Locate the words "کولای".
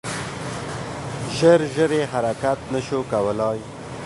3.11-3.59